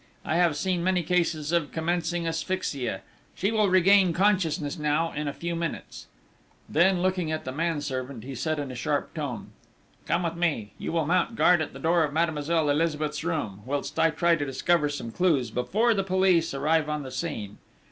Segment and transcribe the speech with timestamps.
[0.25, 3.01] I have seen many cases of commencing asphyxia:
[3.35, 6.07] she will regain consciousness now, in a few minutes."
[6.67, 9.51] Then, looking at the manservant, he said in a sharp tone:
[10.07, 10.73] "Come with me!
[10.79, 14.43] You will mount guard at the door of Mademoiselle Elizabeth's room, whilst I try to
[14.43, 17.59] discover some clues, before the police arrive on the scene."